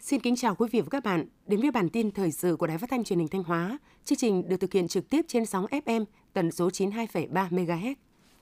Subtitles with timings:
[0.00, 2.66] Xin kính chào quý vị và các bạn đến với bản tin thời sự của
[2.66, 3.78] Đài Phát thanh Truyền hình Thanh Hóa.
[4.04, 7.94] Chương trình được thực hiện trực tiếp trên sóng FM tần số 92,3 MHz.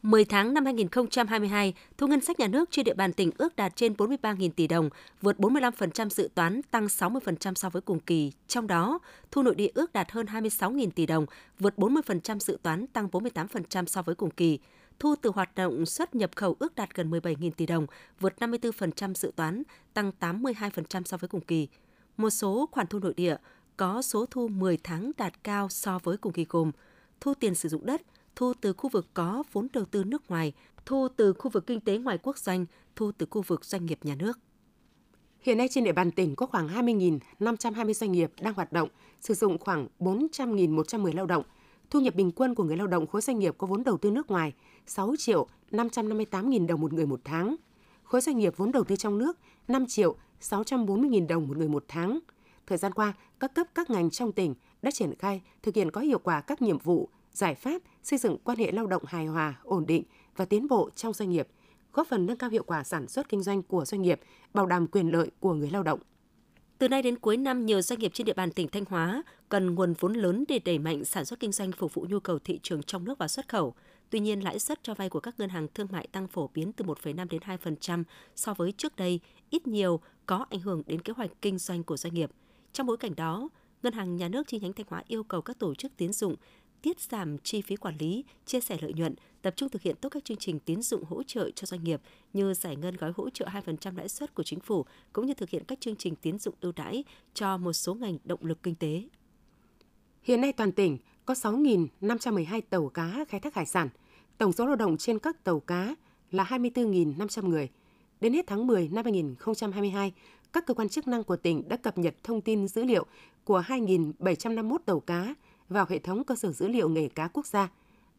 [0.05, 3.77] 10 tháng năm 2022, thu ngân sách nhà nước trên địa bàn tỉnh ước đạt
[3.77, 4.91] trên 43.000 tỷ đồng,
[5.23, 8.33] vượt 45% dự toán, tăng 60% so với cùng kỳ.
[8.49, 8.99] Trong đó,
[9.31, 11.27] thu nội địa ước đạt hơn 26.000 tỷ đồng,
[11.59, 14.59] vượt 40% dự toán, tăng 48% so với cùng kỳ.
[14.99, 17.87] Thu từ hoạt động xuất nhập khẩu ước đạt gần 17.000 tỷ đồng,
[18.21, 19.63] vượt 54% dự toán,
[19.95, 21.69] tăng 82% so với cùng kỳ.
[22.17, 23.37] Một số khoản thu nội địa
[23.77, 26.73] có số thu 10 tháng đạt cao so với cùng kỳ gồm
[27.21, 28.03] thu tiền sử dụng đất,
[28.37, 30.53] thu từ khu vực có vốn đầu tư nước ngoài,
[30.87, 32.67] thu từ khu vực kinh tế ngoài quốc doanh,
[32.97, 34.39] thu từ khu vực doanh nghiệp nhà nước.
[35.41, 38.89] Hiện nay trên địa bàn tỉnh có khoảng 20.520 doanh nghiệp đang hoạt động,
[39.21, 41.45] sử dụng khoảng 400.110 lao động.
[41.91, 44.11] Thu nhập bình quân của người lao động khối doanh nghiệp có vốn đầu tư
[44.11, 44.53] nước ngoài
[44.87, 47.57] 6 triệu 558 nghìn đồng một người một tháng.
[48.03, 49.39] Khối doanh nghiệp vốn đầu tư trong nước
[49.69, 52.19] 5 triệu 640 nghìn đồng một người một tháng.
[52.67, 56.01] Thời gian qua, các cấp các ngành trong tỉnh đã triển khai thực hiện có
[56.01, 59.61] hiệu quả các nhiệm vụ, giải pháp xây dựng quan hệ lao động hài hòa,
[59.63, 60.05] ổn định
[60.37, 61.49] và tiến bộ trong doanh nghiệp,
[61.93, 64.21] góp phần nâng cao hiệu quả sản xuất kinh doanh của doanh nghiệp,
[64.55, 66.01] bảo đảm quyền lợi của người lao động.
[66.79, 69.75] Từ nay đến cuối năm, nhiều doanh nghiệp trên địa bàn tỉnh Thanh Hóa cần
[69.75, 72.61] nguồn vốn lớn để đẩy mạnh sản xuất kinh doanh phục vụ nhu cầu thị
[72.63, 73.75] trường trong nước và xuất khẩu.
[74.11, 76.73] Tuy nhiên, lãi suất cho vay của các ngân hàng thương mại tăng phổ biến
[76.73, 78.05] từ 1,5 đến 2%
[78.37, 81.97] so với trước đây, ít nhiều có ảnh hưởng đến kế hoạch kinh doanh của
[81.97, 82.31] doanh nghiệp.
[82.73, 83.49] Trong bối cảnh đó,
[83.83, 86.37] Ngân hàng Nhà nước chi nhánh Thanh Hóa yêu cầu các tổ chức tiến dụng
[86.85, 90.09] tiết giảm chi phí quản lý, chia sẻ lợi nhuận, tập trung thực hiện tốt
[90.09, 92.01] các chương trình tín dụng hỗ trợ cho doanh nghiệp
[92.33, 95.51] như giải ngân gói hỗ trợ 2% lãi suất của chính phủ cũng như thực
[95.51, 97.05] hiện các chương trình tín dụng ưu đãi
[97.35, 99.03] cho một số ngành động lực kinh tế.
[100.23, 103.89] Hiện nay toàn tỉnh có 6.512 tàu cá khai thác hải sản.
[104.39, 105.95] Tổng số lao động trên các tàu cá
[106.31, 107.69] là 24.500 người.
[108.21, 110.13] Đến hết tháng 10 năm 2022,
[110.53, 113.07] các cơ quan chức năng của tỉnh đã cập nhật thông tin dữ liệu
[113.45, 115.35] của 2.751 tàu cá
[115.69, 117.71] vào hệ thống cơ sở dữ liệu nghề cá quốc gia,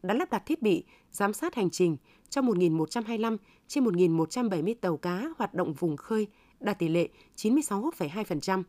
[0.02, 1.96] đã lắp đặt thiết bị giám sát hành trình
[2.28, 3.36] cho 1.125
[3.68, 6.26] trên 1.170 tàu cá hoạt động vùng khơi,
[6.60, 8.62] đạt tỷ lệ 96,2%.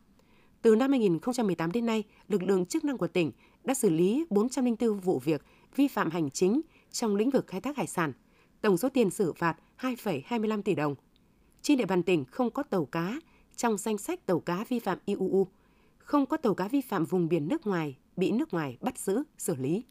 [0.62, 3.32] Từ năm 2018 đến nay, lực lượng chức năng của tỉnh
[3.64, 5.46] đã xử lý 404 vụ việc
[5.76, 6.62] vi phạm hành chính
[6.92, 8.14] trong lĩnh vực khai thác hải sản,
[8.62, 10.96] tổng số tiền xử phạt 2,25 tỷ đồng.
[11.62, 13.20] Trên địa bàn tỉnh không có tàu cá
[13.56, 15.48] trong danh sách tàu cá vi phạm IUU,
[15.98, 19.24] không có tàu cá vi phạm vùng biển nước ngoài bị nước ngoài bắt giữ,
[19.38, 19.84] xử lý.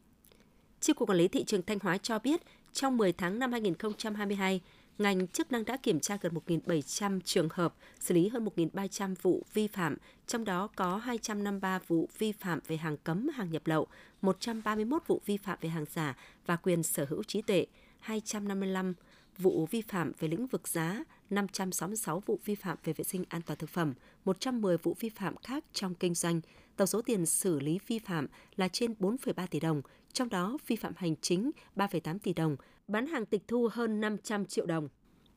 [0.79, 2.41] Chi cục Quản lý thị trường Thanh Hóa cho biết,
[2.73, 4.61] trong 10 tháng năm 2022,
[4.97, 9.43] ngành chức năng đã kiểm tra gần 1.700 trường hợp, xử lý hơn 1.300 vụ
[9.53, 13.87] vi phạm, trong đó có 253 vụ vi phạm về hàng cấm, hàng nhập lậu,
[14.21, 17.65] 131 vụ vi phạm về hàng giả và quyền sở hữu trí tuệ,
[17.99, 18.93] 255
[19.37, 23.41] vụ vi phạm về lĩnh vực giá, 566 vụ vi phạm về vệ sinh an
[23.41, 23.93] toàn thực phẩm,
[24.25, 26.41] 110 vụ vi phạm khác trong kinh doanh.
[26.75, 29.81] Tổng số tiền xử lý vi phạm là trên 4,3 tỷ đồng,
[30.13, 32.55] trong đó vi phạm hành chính 3,8 tỷ đồng,
[32.87, 34.89] bán hàng tịch thu hơn 500 triệu đồng.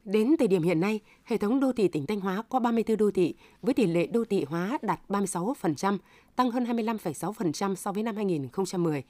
[0.05, 3.11] Đến thời điểm hiện nay, hệ thống đô thị tỉnh Thanh Hóa có 34 đô
[3.11, 5.99] thị với tỷ lệ đô thị hóa đạt 36%,
[6.37, 9.05] tăng hơn 25,6% so với năm 2010.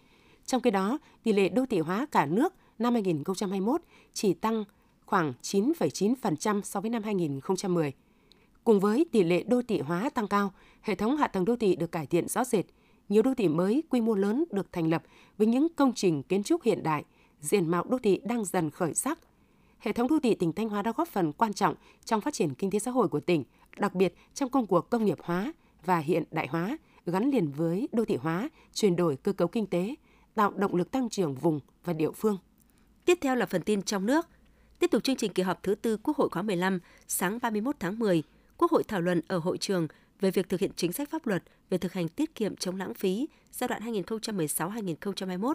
[0.46, 3.80] Trong khi đó, tỷ lệ đô thị hóa cả nước năm 2021
[4.12, 4.64] chỉ tăng
[5.10, 7.92] khoảng 9,9% so với năm 2010.
[8.64, 11.76] Cùng với tỷ lệ đô thị hóa tăng cao, hệ thống hạ tầng đô thị
[11.76, 12.64] được cải thiện rõ rệt.
[13.08, 15.02] Nhiều đô thị mới quy mô lớn được thành lập
[15.38, 17.04] với những công trình kiến trúc hiện đại,
[17.40, 19.18] diện mạo đô thị đang dần khởi sắc.
[19.78, 22.54] Hệ thống đô thị tỉnh Thanh Hóa đã góp phần quan trọng trong phát triển
[22.54, 23.44] kinh tế xã hội của tỉnh,
[23.78, 25.52] đặc biệt trong công cuộc công nghiệp hóa
[25.84, 29.66] và hiện đại hóa gắn liền với đô thị hóa, chuyển đổi cơ cấu kinh
[29.66, 29.94] tế,
[30.34, 32.38] tạo động lực tăng trưởng vùng và địa phương.
[33.04, 34.26] Tiếp theo là phần tin trong nước.
[34.80, 37.98] Tiếp tục chương trình kỳ họp thứ tư Quốc hội khóa 15, sáng 31 tháng
[37.98, 38.22] 10,
[38.56, 39.88] Quốc hội thảo luận ở hội trường
[40.20, 42.94] về việc thực hiện chính sách pháp luật về thực hành tiết kiệm chống lãng
[42.94, 45.52] phí giai đoạn 2016-2021.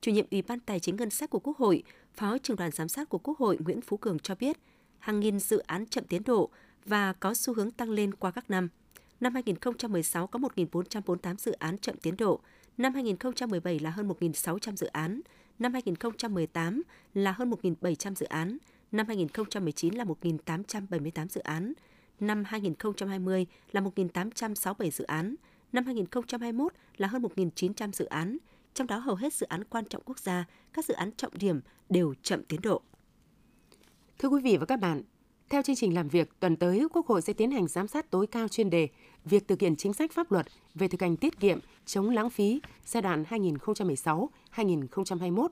[0.00, 1.82] Chủ nhiệm Ủy ban Tài chính Ngân sách của Quốc hội,
[2.14, 4.56] Phó trưởng đoàn giám sát của Quốc hội Nguyễn Phú Cường cho biết,
[4.98, 6.50] hàng nghìn dự án chậm tiến độ
[6.84, 8.68] và có xu hướng tăng lên qua các năm.
[9.20, 12.40] Năm 2016 có 1.448 dự án chậm tiến độ,
[12.78, 15.20] năm 2017 là hơn 1.600 dự án,
[15.58, 16.82] năm 2018
[17.14, 18.58] là hơn 1.700 dự án,
[18.96, 21.72] năm 2019 là 1.878 dự án,
[22.20, 25.34] năm 2020 là 1.867 dự án,
[25.72, 28.38] năm 2021 là hơn 1.900 dự án,
[28.74, 31.60] trong đó hầu hết dự án quan trọng quốc gia, các dự án trọng điểm
[31.88, 32.82] đều chậm tiến độ.
[34.18, 35.02] Thưa quý vị và các bạn,
[35.48, 38.26] theo chương trình làm việc, tuần tới Quốc hội sẽ tiến hành giám sát tối
[38.26, 38.88] cao chuyên đề
[39.24, 42.60] việc thực hiện chính sách pháp luật về thực hành tiết kiệm, chống lãng phí
[42.84, 43.24] giai đoạn
[44.54, 45.48] 2016-2021.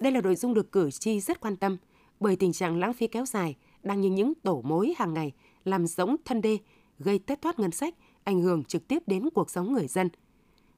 [0.00, 1.76] Đây là nội dung được cử tri rất quan tâm
[2.20, 5.32] bởi tình trạng lãng phí kéo dài đang như những tổ mối hàng ngày
[5.64, 6.58] làm rỗng thân đê,
[6.98, 10.08] gây thất thoát ngân sách, ảnh hưởng trực tiếp đến cuộc sống người dân.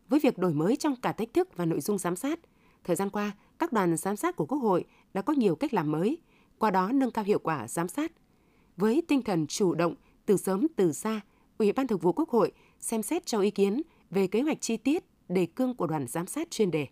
[0.08, 2.40] Với việc đổi mới trong cả cách thức và nội dung giám sát,
[2.84, 5.90] thời gian qua, các đoàn giám sát của Quốc hội đã có nhiều cách làm
[5.90, 6.18] mới,
[6.58, 8.12] qua đó nâng cao hiệu quả giám sát.
[8.76, 9.94] Với tinh thần chủ động,
[10.26, 11.20] từ sớm từ xa,
[11.58, 14.76] Ủy ban Thường vụ Quốc hội xem xét cho ý kiến về kế hoạch chi
[14.76, 16.86] tiết đề cương của đoàn giám sát chuyên đề.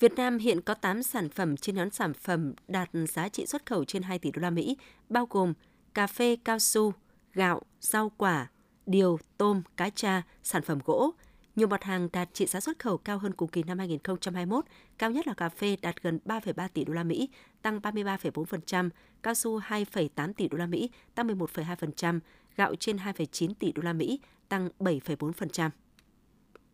[0.00, 3.66] Việt Nam hiện có 8 sản phẩm trên nhóm sản phẩm đạt giá trị xuất
[3.66, 4.76] khẩu trên 2 tỷ đô la Mỹ,
[5.08, 5.54] bao gồm
[5.94, 6.92] cà phê cao su,
[7.32, 8.50] gạo, rau quả,
[8.86, 11.10] điều, tôm, cá tra, sản phẩm gỗ.
[11.56, 14.64] Nhiều mặt hàng đạt trị giá xuất khẩu cao hơn cùng kỳ năm 2021,
[14.98, 17.28] cao nhất là cà phê đạt gần 3,3 tỷ đô la Mỹ,
[17.62, 18.90] tăng 33,4%,
[19.22, 22.20] cao su 2,8 tỷ đô la Mỹ, tăng 11,2%,
[22.56, 25.70] gạo trên 2,9 tỷ đô la Mỹ, tăng 7,4%.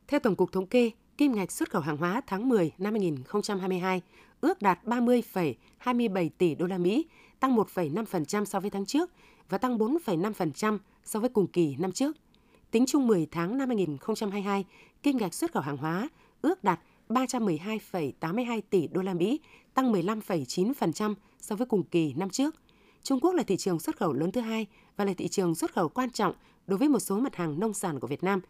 [0.08, 4.02] Theo Tổng cục Thống kê, kim ngạch xuất khẩu hàng hóa tháng 10 năm 2022
[4.40, 7.06] ước đạt 30,27 tỷ đô la Mỹ,
[7.40, 9.10] tăng 1,5% so với tháng trước
[9.48, 12.16] và tăng 4,5% so với cùng kỳ năm trước.
[12.70, 14.64] Tính chung 10 tháng năm 2022,
[15.02, 16.08] kim ngạch xuất khẩu hàng hóa
[16.42, 19.40] ước đạt 312,82 tỷ đô la Mỹ,
[19.74, 22.54] tăng 15,9% so với cùng kỳ năm trước.
[23.02, 24.66] Trung Quốc là thị trường xuất khẩu lớn thứ hai
[24.96, 26.34] và là thị trường xuất khẩu quan trọng
[26.66, 28.40] đối với một số mặt hàng nông sản của Việt Nam.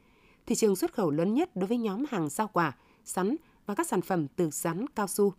[0.47, 2.73] Thị trường xuất khẩu lớn nhất đối với nhóm hàng rau quả,
[3.05, 5.33] sắn và các sản phẩm từ sắn, cao su.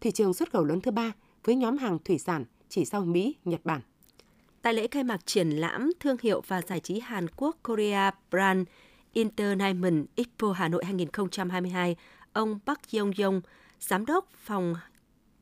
[0.00, 1.12] Thị trường xuất khẩu lớn thứ ba
[1.44, 3.80] với nhóm hàng thủy sản chỉ sau Mỹ, Nhật Bản.
[4.62, 8.68] Tại lễ khai mạc triển lãm thương hiệu và giải trí Hàn Quốc Korea Brand
[9.12, 11.96] International Expo Hà Nội 2022,
[12.32, 13.40] ông Park Yong Yong,
[13.80, 14.74] Giám đốc Phòng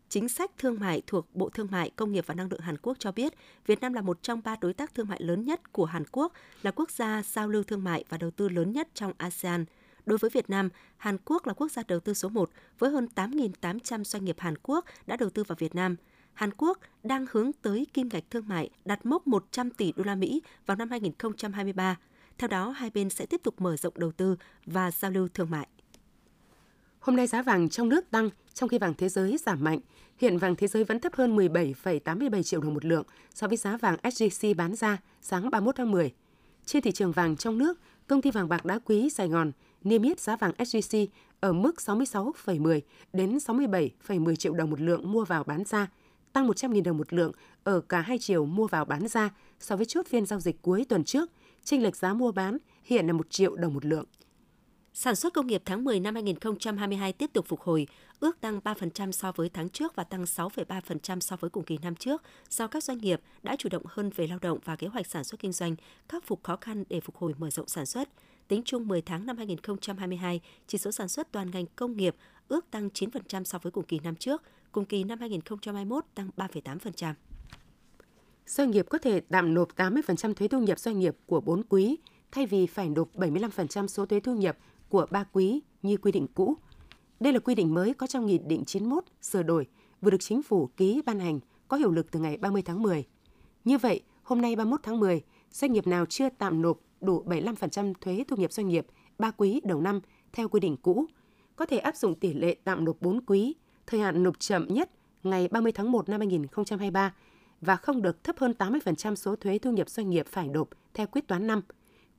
[0.08, 2.96] Chính sách Thương mại thuộc Bộ Thương mại, Công nghiệp và Năng lượng Hàn Quốc
[2.98, 3.32] cho biết,
[3.66, 6.32] Việt Nam là một trong ba đối tác thương mại lớn nhất của Hàn Quốc,
[6.62, 9.64] là quốc gia giao lưu thương mại và đầu tư lớn nhất trong ASEAN.
[10.06, 13.08] Đối với Việt Nam, Hàn Quốc là quốc gia đầu tư số 1 với hơn
[13.14, 15.96] 8.800 doanh nghiệp Hàn Quốc đã đầu tư vào Việt Nam.
[16.34, 20.14] Hàn Quốc đang hướng tới kim ngạch thương mại đạt mốc 100 tỷ đô la
[20.14, 21.96] Mỹ vào năm 2023.
[22.38, 24.36] Theo đó, hai bên sẽ tiếp tục mở rộng đầu tư
[24.66, 25.68] và giao lưu thương mại.
[27.06, 29.78] Hôm nay giá vàng trong nước tăng, trong khi vàng thế giới giảm mạnh.
[30.18, 33.04] Hiện vàng thế giới vẫn thấp hơn 17,87 triệu đồng một lượng
[33.34, 36.12] so với giá vàng SJC bán ra sáng 31 tháng 10.
[36.64, 39.52] Trên thị trường vàng trong nước, công ty vàng bạc đá quý Sài Gòn
[39.84, 41.06] niêm yết giá vàng SJC
[41.40, 42.80] ở mức 66,10
[43.12, 45.90] đến 67,10 triệu đồng một lượng mua vào bán ra,
[46.32, 47.32] tăng 100.000 đồng một lượng
[47.64, 49.30] ở cả hai chiều mua vào bán ra
[49.60, 51.30] so với chốt phiên giao dịch cuối tuần trước.
[51.64, 54.04] Chênh lệch giá mua bán hiện là 1 triệu đồng một lượng.
[54.98, 57.86] Sản xuất công nghiệp tháng 10 năm 2022 tiếp tục phục hồi,
[58.20, 61.94] ước tăng 3% so với tháng trước và tăng 6,3% so với cùng kỳ năm
[61.94, 65.06] trước do các doanh nghiệp đã chủ động hơn về lao động và kế hoạch
[65.06, 65.76] sản xuất kinh doanh,
[66.08, 68.08] khắc phục khó khăn để phục hồi mở rộng sản xuất.
[68.48, 72.16] Tính chung 10 tháng năm 2022, chỉ số sản xuất toàn ngành công nghiệp
[72.48, 77.14] ước tăng 9% so với cùng kỳ năm trước, cùng kỳ năm 2021 tăng 3,8%.
[78.46, 81.96] Doanh nghiệp có thể tạm nộp 80% thuế thu nhập doanh nghiệp của 4 quý
[82.32, 84.56] thay vì phải nộp 75% số thuế thu nhập
[84.88, 86.56] của ba quý như quy định cũ.
[87.20, 89.66] Đây là quy định mới có trong Nghị định 91 sửa đổi
[90.00, 93.04] vừa được chính phủ ký ban hành có hiệu lực từ ngày 30 tháng 10.
[93.64, 97.94] Như vậy, hôm nay 31 tháng 10, doanh nghiệp nào chưa tạm nộp đủ 75%
[98.00, 98.86] thuế thu nhập doanh nghiệp
[99.18, 100.00] ba quý đầu năm
[100.32, 101.06] theo quy định cũ,
[101.56, 103.54] có thể áp dụng tỷ lệ tạm nộp 4 quý,
[103.86, 104.90] thời hạn nộp chậm nhất
[105.22, 107.14] ngày 30 tháng 1 năm 2023
[107.60, 111.06] và không được thấp hơn 80% số thuế thu nhập doanh nghiệp phải nộp theo
[111.06, 111.62] quyết toán năm.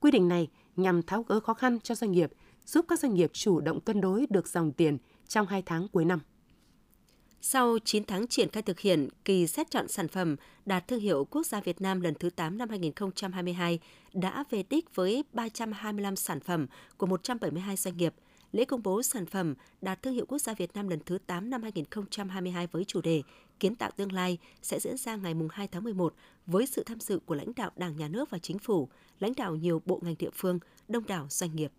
[0.00, 2.32] Quy định này nhằm tháo gỡ khó khăn cho doanh nghiệp
[2.68, 4.98] giúp các doanh nghiệp chủ động cân đối được dòng tiền
[5.28, 6.20] trong 2 tháng cuối năm.
[7.40, 11.24] Sau 9 tháng triển khai thực hiện kỳ xét chọn sản phẩm đạt thương hiệu
[11.24, 13.78] quốc gia Việt Nam lần thứ 8 năm 2022
[14.12, 18.14] đã về đích với 325 sản phẩm của 172 doanh nghiệp.
[18.52, 21.50] Lễ công bố sản phẩm đạt thương hiệu quốc gia Việt Nam lần thứ 8
[21.50, 23.22] năm 2022 với chủ đề
[23.60, 26.14] Kiến tạo tương lai sẽ diễn ra ngày 2 tháng 11
[26.46, 28.88] với sự tham dự của lãnh đạo Đảng, Nhà nước và Chính phủ,
[29.20, 30.58] lãnh đạo nhiều bộ ngành địa phương,
[30.88, 31.72] đông đảo doanh nghiệp.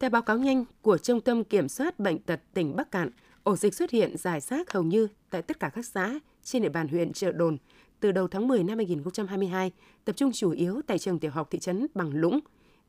[0.00, 3.10] Theo báo cáo nhanh của Trung tâm Kiểm soát Bệnh tật tỉnh Bắc Cạn,
[3.42, 6.68] ổ dịch xuất hiện rải rác hầu như tại tất cả các xã trên địa
[6.68, 7.56] bàn huyện Trợ Đồn
[8.00, 9.72] từ đầu tháng 10 năm 2022,
[10.04, 12.40] tập trung chủ yếu tại trường tiểu học thị trấn Bằng Lũng.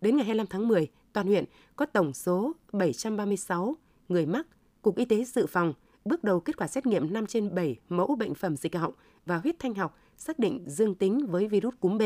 [0.01, 3.75] Đến ngày 25 tháng 10, toàn huyện có tổng số 736
[4.09, 4.47] người mắc.
[4.81, 5.73] Cục Y tế dự phòng
[6.05, 8.93] bước đầu kết quả xét nghiệm 5 trên 7 mẫu bệnh phẩm dịch họng
[9.25, 12.01] và huyết thanh học xác định dương tính với virus cúm B.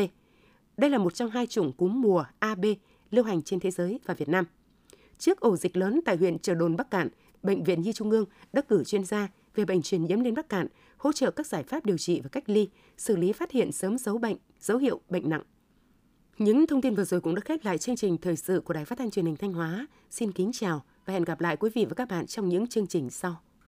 [0.76, 2.64] Đây là một trong hai chủng cúm mùa AB
[3.10, 4.44] lưu hành trên thế giới và Việt Nam.
[5.18, 7.08] Trước ổ dịch lớn tại huyện Trợ Đồn Bắc Cạn,
[7.42, 10.48] Bệnh viện Nhi Trung ương đã cử chuyên gia về bệnh truyền nhiễm đến Bắc
[10.48, 10.66] Cạn,
[10.96, 13.98] hỗ trợ các giải pháp điều trị và cách ly, xử lý phát hiện sớm
[13.98, 15.42] dấu bệnh, dấu hiệu bệnh nặng.
[16.38, 18.84] Những thông tin vừa rồi cũng đã khép lại chương trình thời sự của Đài
[18.84, 19.86] Phát thanh Truyền hình Thanh Hóa.
[20.10, 22.86] Xin kính chào và hẹn gặp lại quý vị và các bạn trong những chương
[22.86, 23.40] trình sau.